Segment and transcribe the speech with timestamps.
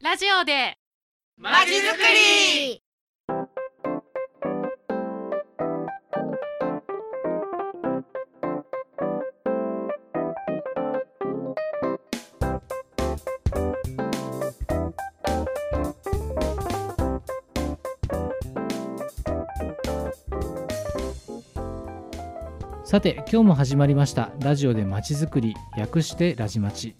[0.00, 0.78] ラジオで。
[1.36, 2.84] まちづくり。
[22.84, 24.30] さて今日も始まりました。
[24.38, 25.56] ラジオでまちづくり。
[25.76, 26.94] 略してラジまち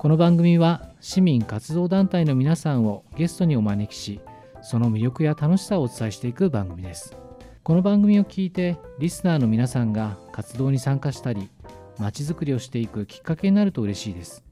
[0.00, 4.22] この番組は市民活動団体の皆さんをゲストにお招きし
[4.62, 7.18] その魅力や楽しさをお伝えしていく番組です。
[7.62, 11.50] この番組を聞いてリスナーの皆さんが活動に参加したり
[11.98, 14.42] まちづくりをしていくきっかけになると嬉しいです。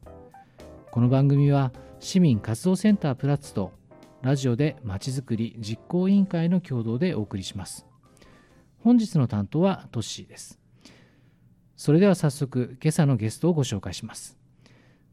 [0.90, 3.73] この番組は市民活動センタープラッツと
[4.20, 7.87] ラジオでまちづくり実行委員会の共同でお送りします。
[8.84, 10.60] 本日の担当はトッシーです。
[11.74, 14.38] それでは早速今朝のゲストをご紹介します。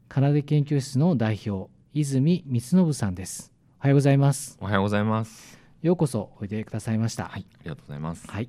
[0.08, 3.52] 奏で研究室の代表泉光信さんです。
[3.80, 4.58] おはようございます。
[4.60, 5.58] おはようございます。
[5.82, 7.24] ようこそおいでくださいました。
[7.24, 8.26] はい、ありがとうございます。
[8.28, 8.48] はい、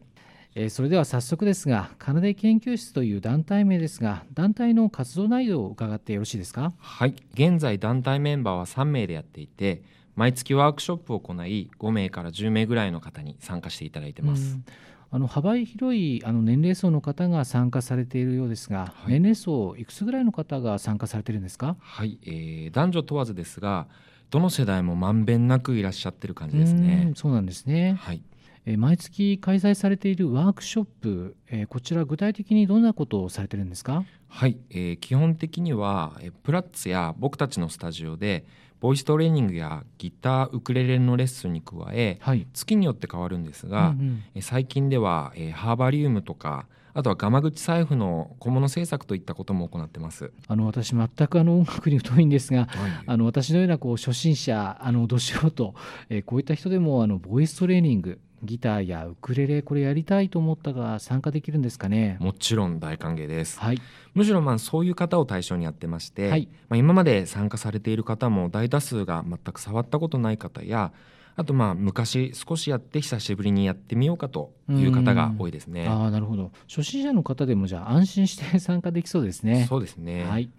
[0.55, 6.73] えーそれでは早速ですが奏で研究室という団体名ですが団体の活動内容を伺ってよろしいですか？
[6.77, 9.81] はい、現在団体メンバーは3名でやっていて、
[10.15, 14.53] 毎月ワークショップを行い、5名から10名ぐらいの方に参加していただいてます。
[14.53, 14.65] うん
[15.09, 19.13] あの幅広いあの年齢層の方が参加されているようですが、はい。
[19.13, 21.77] 年齢層いくつぐらいの方が参加されているんですか？
[21.79, 23.87] はい、えー男女問わずですが、
[24.29, 27.15] どの世代もまんべんなくいらっしゃってる感じですうねん。
[27.15, 28.21] そうなんですね、はい、
[28.65, 34.03] えー毎月開催されているワークショップ、えーこちら具体的にどんなことをされてるんですか？
[34.27, 38.45] はい、えー基本的には、えープラッツや僕たちのスタジオで、
[38.79, 42.47] ボイストレーニングやギター、ウクレレのレッスンに加え、はい。
[42.53, 44.23] 月によって変わるんですが、うんうん。
[44.35, 50.31] えー最近では、えーハーバリウムとかあとはガマ口財布の小物制作といったことも行ってます。
[50.47, 52.67] あの私全くあの音楽に疎いんですが
[53.05, 55.75] あの私のようなこう初心者あのど素人、
[56.09, 62.17] えーこういった人でもあのボイストレーニングギターやウクレレこれやりたいと思ったら参加できるんですかね？
[62.19, 63.59] もちろん大歓迎です。
[63.59, 63.81] はい
[64.13, 70.91] むしろまあそういう方を対象にやってまして、はいまあ、今まで参加されている方も大多数が全く触ったことない方や
[71.35, 75.87] あとまあ昔少しやって久しぶりにやってみようかという方が多いですね。
[75.87, 80.25] ああなるほど初心者の方でもじゃあ安心して参加できそうですねそうですね。
[80.25, 80.49] はい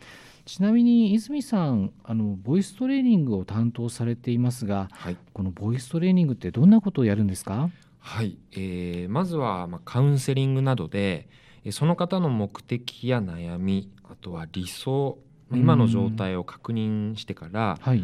[0.48, 5.16] ちなみに泉さんあのボイストレーニングを担当されていますがはい。
[5.34, 7.68] このボイストレーニングってどんなことをやるんですか？
[7.98, 11.28] はい、えーまずはまあカウンセリングなどで
[11.64, 15.18] えーその方の目的や悩みあとは理想
[15.50, 18.02] まあ今の状態を確認してからはい。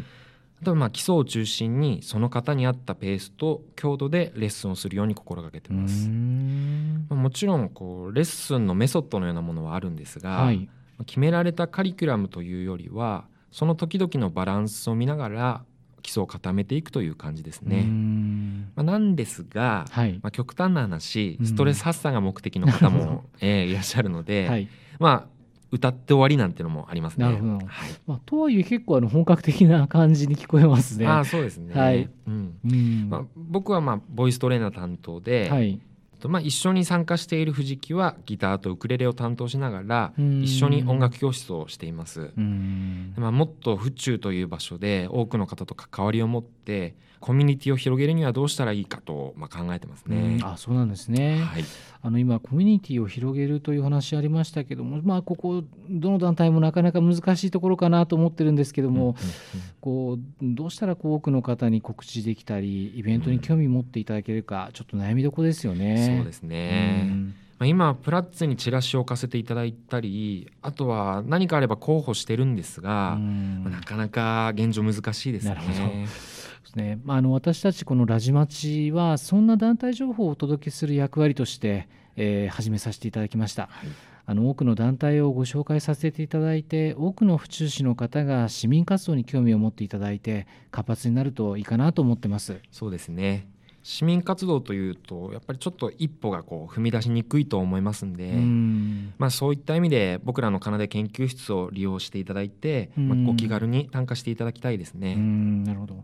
[0.61, 6.09] あとはまあ基礎を中心にその方に合ったペースと強度でレッスンをするように心がけてます。
[6.09, 7.07] ん。
[7.09, 10.59] まあもちろんこうレッスンのメソッドのようなものはあるんですが、はい。
[10.59, 15.65] まあ決められたカリキュラムというよりはその時々のバランスを見ながら
[16.03, 17.83] 基礎を固めていくという感じですね。
[17.83, 18.71] ん。
[18.77, 20.13] まあ、なんですが、はい。
[20.23, 21.47] まあ、極端な話うん。
[21.47, 24.69] ストレス発散が目的の方も、 えーいらっしゃるので、はい。
[24.99, 25.35] まあ
[25.71, 27.25] 歌って終わりなんてのもありますね。
[27.25, 27.37] はい。
[28.07, 31.07] まあ、とはいえ結構あの本格的な感じに聞こえますね。
[31.07, 31.75] ああそうですね。
[31.75, 32.09] はい。
[32.27, 32.59] うん。
[32.65, 33.09] うん。
[33.09, 35.81] まあ、僕はまあボイストレーナー担当で、はい、
[36.25, 42.33] とまあ、一緒に参加している藤木はギターとウクレレを担当しながらうん一緒に音楽教室をしています。
[42.35, 50.37] うんまあ、もっと府中という場所で多くの方と関わりを持ってコミュニティを広げるにはどうしたらいいかと、まあ、考えてますね。
[50.39, 50.47] うん。
[50.47, 51.65] あそうなんですね、はい、
[52.03, 59.17] あの今コミュニティを広げるという話ありましたけども、まあ、ここどの団体もなかなか難しいところかなと思ってるんですけども、うんうんうん。
[59.81, 66.17] こうどうしたらこう多くの方に告知できたりイベントに興味持っていただけるか、ちょっと悩みどころですよね。
[66.19, 67.35] そうですね、うん。
[67.59, 73.63] まあ、今プラッツにチラシを置かせていただいたりあとは何かあれば候補してるんですが、うん。
[73.65, 76.07] まあなかなか現状難しいですね。
[76.65, 76.99] ですね。
[77.05, 83.89] まあ、あの私たちこのラジマチはそんな団体情報をお届けする役割として、えー始めさせていただきました、はい。
[84.27, 92.59] あの多くの団体をご紹介させていただいて多くの府中市の方が市民活動に興味を持っていただいて活発になるといいかなと思ってます。
[92.71, 93.47] そうですね。
[93.83, 99.13] 市民活動というとやっぱりちょっと一歩がこう踏み出しにくいと思いますんで、うん。
[99.19, 103.09] まあ、そういった意味で僕らの奏で研究室を利用していただいて、うん。
[103.09, 105.17] まあ、ご気軽に参加していただきたいですうね。
[105.17, 106.03] んなるほど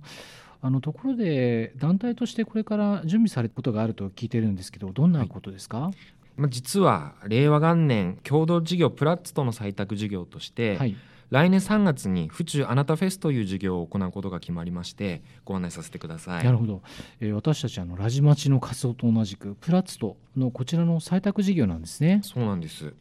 [0.62, 5.90] あのところで団体としてこれから準備されることがあると聞いてるんですけどどんなことですか、
[6.36, 10.96] まあ、実は令和元年共同事業プラッツとの採択事業として、はい。
[11.30, 16.44] 来年3月に府中あなたフェスという事業を行うことが決まりましてご案内させてください。
[16.44, 16.82] なるほど、
[17.20, 22.20] えー私たちあのラジマチの活動と同じくプラッツトのこちらの採択事業なんですね。
[22.24, 22.94] そうなんです。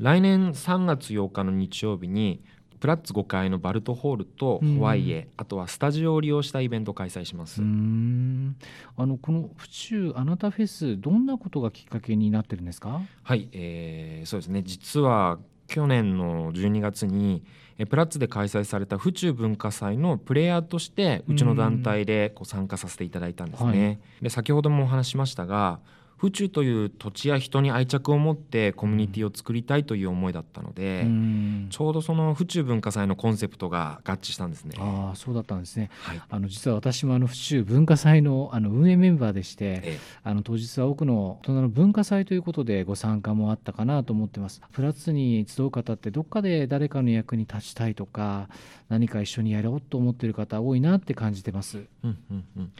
[0.00, 2.42] 来年3月8日の日曜日に
[2.80, 7.60] プラッツ5階のバルトホールとホワイエ、あとはスタジオを利用したイベントを開催します。
[7.60, 8.56] うん。
[8.96, 13.02] あのこの府中あなたフェスどんなことがきっかけになってるんですか？
[13.22, 14.62] はい、えーそうですね。
[14.64, 17.44] 実は去年の12月に
[17.78, 23.86] えプラッツで開催された府中文化祭のプレイヤーとしてうちの団体でこう参加させていただいたんですね。
[23.86, 23.98] はい。
[24.22, 25.80] で先ほどもお話ししましたが
[26.20, 31.66] 府中という土地や人に愛着を持ってコミュニティを作りたいという思いだったので、うん。
[31.70, 34.76] ちょうどその府中文化祭のコンセプトが合致したんですね。
[34.78, 35.88] ああそうだったんですね。
[36.02, 36.20] はい。
[36.28, 39.98] あの実は私もあの府中文化祭のあの運営メンバーでしてええ。
[40.22, 44.60] あの当日は多くの大人の文化祭ということでご参加もあったかなと思ってます。
[44.72, 48.50] プラッツに集う方ってどっかで誰かの役に立ちたいとか
[48.90, 51.78] 何か一緒にやろうと思っている方多いなって感じてます。
[52.04, 52.72] うんうんうん、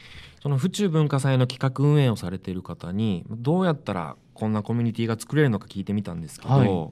[0.43, 6.67] その府中文化祭の企画運営をされている方にどうやったらこんなコミュニティが作れるのか聞いてみたんですけど、はい。
[6.67, 6.89] い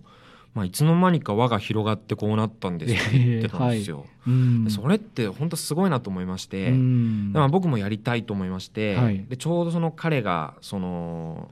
[0.54, 4.06] まあ、いつの間にか輪が広がってこうなったんですって言ってたんですよ。
[4.28, 4.64] うん。
[4.66, 7.32] でそれって本当すごいなと思いまして、うん。
[7.34, 9.26] まあ、僕もやりたいと思いまして、はい。
[9.26, 11.50] でちょうどその彼がその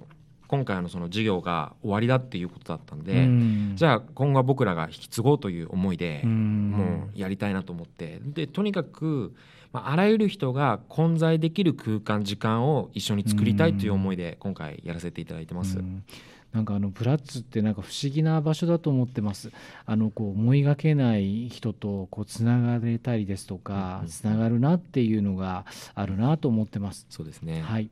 [0.48, 9.34] 今回のその授業が終わりだっていうことだったんで、うんじゃあ今後は僕らが引き継ごうという思いで、うんもうやりたいなと思ってでとにかく、
[9.72, 15.80] まあ、あらゆる人が混在できる空間時間を一緒に作りたいという思いで今回やらせていただいてます。
[15.80, 16.04] うん
[16.54, 19.52] なんかあのブラッツってなんか不思議な場所だと思ってます。
[19.86, 27.06] あのこう思いがけない人とこうつながれたりですとかつながるなっていうのがあるなと思ってます。
[27.10, 27.90] そうですね、はい。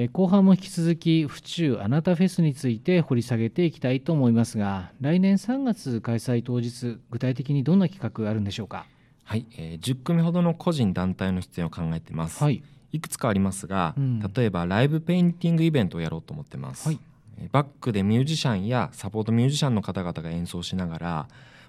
[0.00, 8.86] えー後半も引き続き府中あなたフェスについて掘り下げていきたいと思いますが、来年3月開催当日具体的にどんな企画があるんでしょうか？
[9.24, 12.62] はいえー10組ほどの個人団体の出演を考えてます、はい。
[12.92, 17.00] いくつかありますが、うん例えばライブペインティングイベントをやろうと思ってます、はい
[17.40, 21.28] えーバックでミュージシャンやサポートミュージシャンの方々が演奏しながら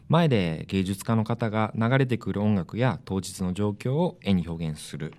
[0.09, 5.13] 前で芸術家の方が流れてくる音楽や当日の状況を絵に表現する、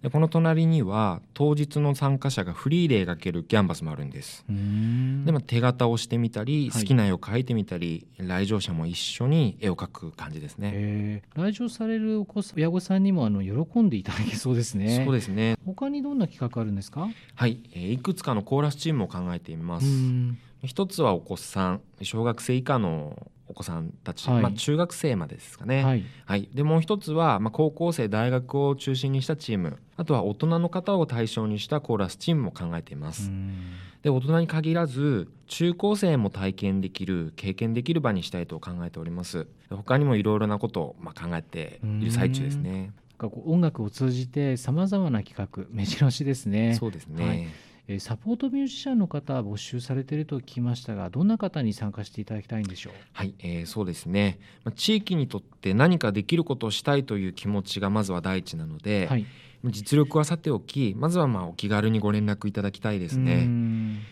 [0.00, 4.44] でこの隣には当日の参加者がフリーで描けるキャンバスもあるんです。
[4.46, 6.82] でまあ手形をしてみたりはい。
[6.82, 11.42] 好きな絵を描いてみたり、来場者も一緒に絵を描く感じですね、えー。
[11.42, 15.02] 来場されるお子さん親御さんにもあの喜んでいただけそうですね。
[15.04, 15.56] そうですね。
[15.66, 17.08] 他にどんな企画あるんですか？
[17.34, 20.38] はい、えーいくつかのコーラスチームを考えていまうす、ん。
[20.62, 23.16] 一つはお子さん小学生以下の
[23.48, 24.42] お子さんたち、はい。
[24.42, 26.04] まあ、中学生までですかね、はい。
[26.26, 29.78] はい、でもう一つは、まあ、高校生大学を中心にしたチーム。
[29.96, 33.74] あとは大人の方を対象にしたコーラスチームも考えています、うん。
[34.02, 39.48] で大人に限らず中高生も体験できる経験できる場にしたいと考えております。
[39.70, 42.92] 他にもいろいろなことを、まあ、考えている最中ですね。
[43.18, 46.76] なんか音楽を通じてさまざまな企画目白押しですね。
[46.78, 47.38] そうですね、はい。
[47.38, 47.67] えー
[48.00, 52.92] サポートミュージシャンの方募集されていると聞きましたがどんな方に参加していただきたいんでしょう？
[53.14, 59.24] はい、えーそうですね、まあ、地域にとって何かできることをしたいという気持ちがまずは第一なので、はい。
[59.64, 63.44] 実力はさておきまずはまあお気軽にご連絡いただきたいですね、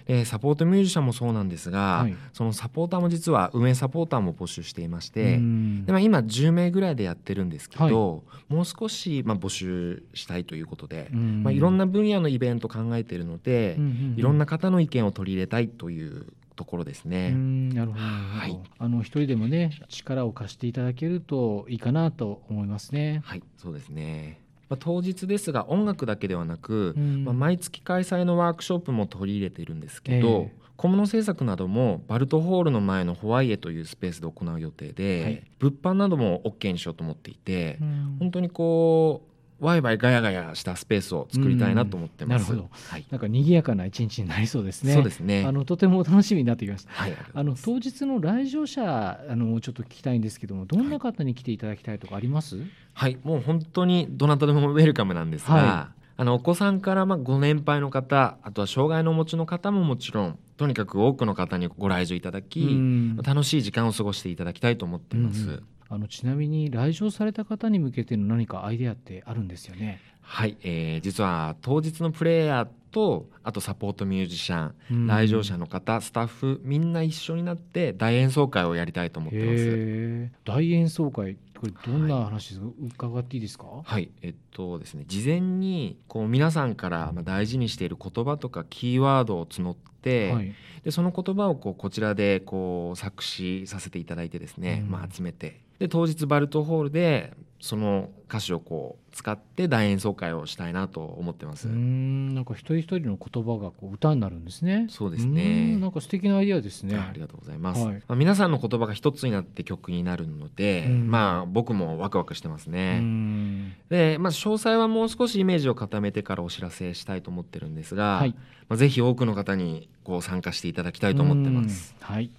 [0.08, 2.16] んえーサポートミュージシャンもそうなんですが、はい。
[2.32, 11.42] そのサポーターも実は運営サポーターも募集していまして、でまあ、今10名ぐらいでやってるんですけど、もう少しまあ募集したいということで、うん。
[11.42, 14.18] まあ、いろんな分野のイベント考えているので、うんうんうん。
[14.18, 16.26] いろんな方の意見を取り入れたいという
[16.56, 17.30] ところですね。
[17.30, 18.58] なるほど、はい。
[18.78, 23.22] あの一人でもね力を貸していただけるといいかなと思いますね。
[23.24, 24.40] はい、そうですね。
[24.68, 27.25] まあ、当日ですが音楽だけではなく、うん。
[27.25, 30.66] まあ、毎月開催のワークショップも取り入れているんですけど、ええ。
[30.76, 35.42] 小物制作などもバルトホールの前のホワイエというスペースで行う予定で、はい。
[35.58, 38.16] 物販なども OK にしようと思っていて、うん。
[38.20, 42.52] 本当にこうワイワイガヤガヤしたスペースを作りたいなと思ってます。
[42.52, 44.92] うんなるほはい、なんか賑やかな一日になりそうですね。
[44.92, 45.44] そうですね。
[45.46, 46.92] あのとても楽しみになってきました。
[46.92, 52.58] はい、あの当日の来場者あのちょっと聞きたいんですけどもどんな方に来ていただきたいとかあります？
[52.92, 65.42] はい、もう本当にどなたでもウェルカムなんですが、はあのお子さんからまあご年配の方あとは障害のお持ちの方ももちろんとにかく多くの方にご来場いただき、うん楽しい時間を過ごしていただきたいと思っています。
[65.42, 70.00] うんうんあのちなみに来場された方に向けての何かアイデアってあるんですよね？
[70.21, 80.33] はい、えー実は当日のプレイヤーとあとサポートミュージシャン、うん来場者の方スタッフみんな一緒になって大演奏会をやりたいと思ってます。
[80.45, 82.66] 大演奏会これどんな話ですか、
[83.07, 83.66] 伺っていいですか？
[83.85, 89.95] はい、えっとですね事前にこう皆さんからまあ大事にしている言葉とかキーワードを募ってて、
[90.32, 90.54] はい。
[90.84, 94.90] でその言葉をこうこちらでこう作詞させていただいてですね、うん。
[94.90, 95.60] まあ、集めて。
[95.78, 101.68] で当日バルトホールでその歌詞をこう使って大演奏会をしたいなと思ってます。
[101.68, 102.34] うーん。
[102.34, 104.86] なんか一人一人の言葉がこう歌になるんですね。
[104.90, 105.75] そうですね。
[105.76, 105.80] ん。
[105.80, 106.96] なんか素敵なアイデアですね。
[106.96, 107.94] あありがとうございます、はい。
[107.94, 111.10] まあ、皆さんの言葉が一つになって曲になるので、うん。
[111.10, 113.72] まあ僕もワクワクしてますね、ん。
[113.88, 118.34] で、まあ、詳細はもう少しイメージを固めてからお知らせしたいと思ってるんですが、はい。
[118.68, 121.94] まあ、ぜひ多くの方にこう参加していただきたいと思ってます。
[122.00, 122.30] うんはい、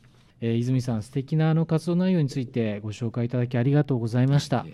[0.41, 4.65] えー泉さん素敵なあの活動内容についてご紹介いただきありがとうございました。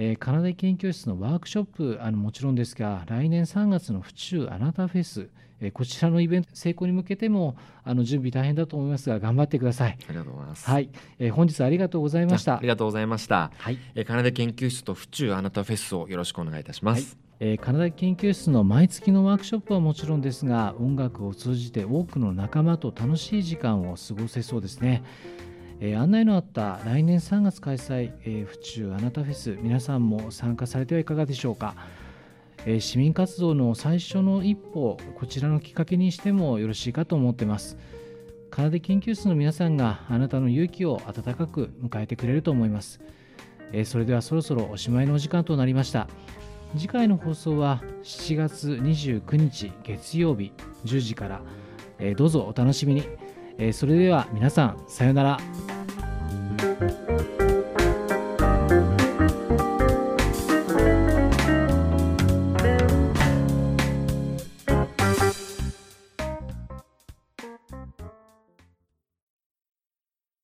[0.00, 5.28] えー、カナダ研究室のワークショップあのもちろんですが来年3月の府中あなたフェス、
[5.60, 9.98] えーこちらのイベント成功に向けてもあの準備大変だと思いますが頑張ってください。
[10.08, 10.70] ありがとうございます。
[10.70, 12.68] はい、えー本日はありがとうございましたああり。
[12.68, 13.50] がとうございました。
[13.58, 17.18] はいえーカナダ研究室と府中あなたフェスをよろしくお願いいたします。
[17.40, 25.04] えーカナダ研究室の毎月のワークショップはもちろんですが音楽を通じて多くの仲間と楽しい時間を過ごせそうですね、
[25.80, 31.76] えー案内のあった来年3月開催、えー府中あなたフェス皆さんも参加されてはいかがでしょうか、
[32.66, 37.76] えー市民活動の最初の一歩こちらのきっかけにしてもよろしいかと思ってます。
[38.50, 42.98] カナダ研究室の皆さんがあなたの勇気を温かく迎えてくれると思います、
[43.72, 46.08] えーそれではそろそろおしまいのお時間となりました。
[46.76, 50.52] 次回の放送は7月29日月曜日
[50.84, 51.40] 10時から、
[51.98, 53.02] えーどうぞお楽しみに、
[53.58, 55.38] えーそれでは皆さんさようなら。